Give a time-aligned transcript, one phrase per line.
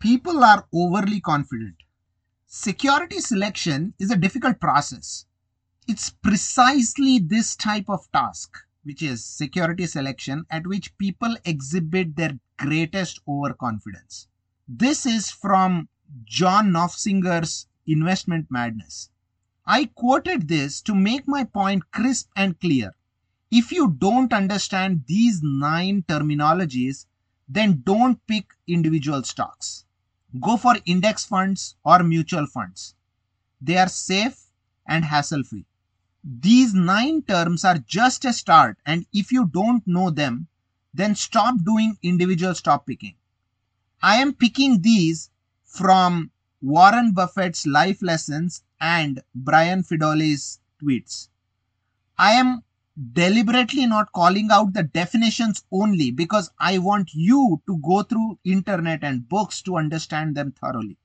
[0.00, 1.74] People are overly confident.
[2.46, 5.26] Security selection is a difficult process.
[5.86, 12.38] It's precisely this type of task, which is security selection, at which people exhibit their
[12.56, 14.26] greatest overconfidence.
[14.66, 15.90] This is from
[16.24, 19.10] John Nofsinger's Investment Madness.
[19.66, 22.94] I quoted this to make my point crisp and clear.
[23.50, 27.04] If you don't understand these nine terminologies,
[27.46, 29.84] then don't pick individual stocks.
[30.38, 32.94] Go for index funds or mutual funds.
[33.60, 34.50] They are safe
[34.86, 35.66] and hassle free.
[36.22, 40.48] These nine terms are just a start, and if you don't know them,
[40.92, 43.14] then stop doing individual stock picking.
[44.02, 45.30] I am picking these
[45.64, 51.28] from Warren Buffett's life lessons and Brian Feroldi's tweets.
[52.18, 52.62] I am
[53.12, 59.02] deliberately not calling out the definitions only because I want you to go through internet
[59.02, 60.96] and books to understand them thoroughly.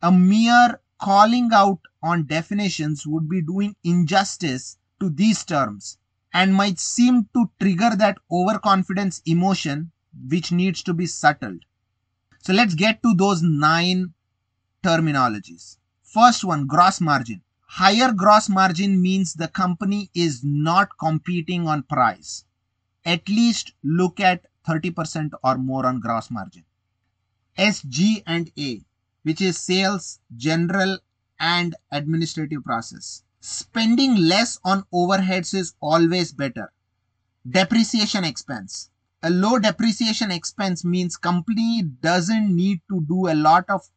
[0.00, 5.98] A mere calling out on definitions would be doing injustice to these terms
[6.32, 9.90] and might seem to trigger that overconfidence emotion
[10.28, 11.64] which needs to be settled.
[12.40, 14.14] So let's get to those nine
[14.82, 15.76] terminologies.
[16.02, 17.42] First one, gross margin.
[17.76, 22.44] Higher gross margin means the company is not competing on price.
[23.02, 26.64] At least look at 30% or more on gross margin.
[27.56, 28.84] SG and A,
[29.22, 30.98] which is sales, general
[31.40, 33.22] and administrative process.
[33.40, 36.74] Spending less on overheads is always better.
[37.48, 38.90] Depreciation expense.
[39.22, 43.88] A low depreciation expense means company doesn't need to do a lot of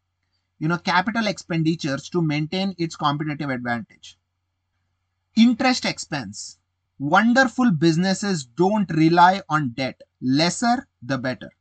[0.60, 4.18] you know, capital expenditures to maintain its competitive advantage.
[5.36, 6.58] Interest expense.
[6.98, 10.02] Wonderful businesses don't rely on debt.
[10.22, 11.52] Lesser, the better.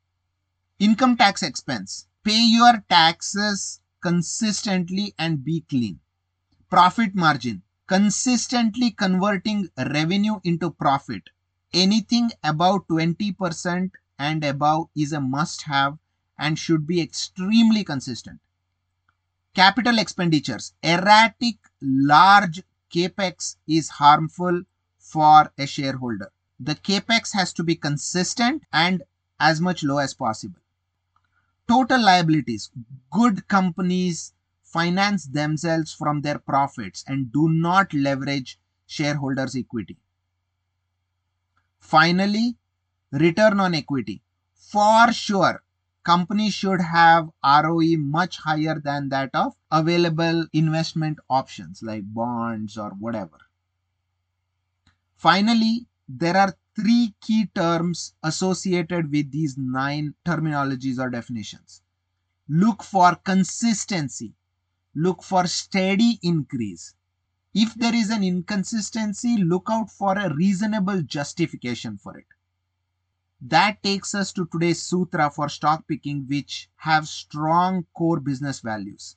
[0.78, 2.06] Income tax expense.
[2.23, 5.98] Pay your taxes consistently and be clean.
[6.70, 7.62] Profit margin.
[7.86, 11.30] Consistently converting revenue into profit.
[11.73, 15.98] Anything above 20% and above is a must have
[16.39, 18.40] and should be extremely consistent.
[19.55, 20.73] Capital expenditures.
[20.83, 24.63] Erratic, large capex is harmful
[24.98, 26.33] for a shareholder.
[26.59, 29.03] The capex has to be consistent and
[29.39, 30.59] as much low as possible.
[31.69, 32.70] Total liabilities.
[33.11, 34.33] Good companies
[34.63, 39.97] finance themselves from their profits and do not leverage shareholders' equity.
[41.79, 42.57] Finally,
[43.13, 44.20] return on equity.
[44.55, 45.63] For sure,
[46.05, 52.91] company should have ROE much higher than that of available investment options like bonds or
[52.91, 53.39] whatever.
[55.17, 61.83] Finally, there are three key terms associated with these nine terminologies or definitions.
[62.48, 64.35] Look for consistency.
[64.95, 66.95] Look for steady increase.
[67.55, 72.27] If there is an inconsistency, look out for a reasonable justification for it.
[73.47, 79.17] That takes us to today's sutra for stock picking, which have strong core business values.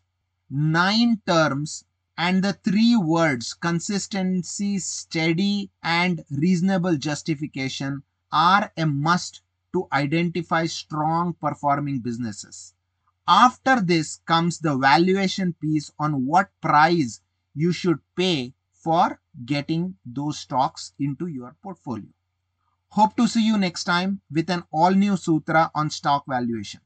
[0.52, 9.42] Nine terms and the three words consistency, steady, and reasonable justification are a must
[9.74, 12.76] to identify strong performing businesses.
[13.28, 17.22] After this comes the valuation piece on what price
[17.56, 22.10] you should pay for getting those stocks into your portfolio.
[22.90, 26.82] Hope to see you next time with an all new sutra on stock valuation.